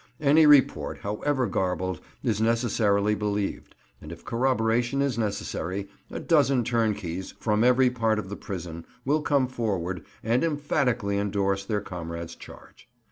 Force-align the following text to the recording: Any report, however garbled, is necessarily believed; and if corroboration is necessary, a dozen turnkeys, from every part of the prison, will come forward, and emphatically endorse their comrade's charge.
Any 0.19 0.47
report, 0.47 1.01
however 1.01 1.45
garbled, 1.45 2.01
is 2.23 2.41
necessarily 2.41 3.13
believed; 3.13 3.75
and 4.01 4.11
if 4.11 4.25
corroboration 4.25 4.99
is 4.99 5.15
necessary, 5.15 5.89
a 6.09 6.19
dozen 6.19 6.63
turnkeys, 6.63 7.35
from 7.39 7.63
every 7.63 7.91
part 7.91 8.17
of 8.17 8.27
the 8.27 8.35
prison, 8.35 8.83
will 9.05 9.21
come 9.21 9.47
forward, 9.47 10.03
and 10.23 10.43
emphatically 10.43 11.19
endorse 11.19 11.63
their 11.65 11.81
comrade's 11.81 12.33
charge. 12.35 12.89